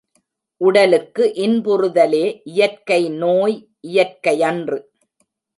உடலுக்கு, 0.61 1.23
இன்புறுதலே 1.35 2.23
இயற்கை 2.43 3.09
நோய் 3.09 3.57
இயற்கையன்று. 3.87 4.79